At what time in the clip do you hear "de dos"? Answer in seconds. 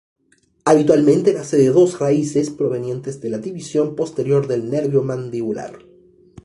1.57-1.99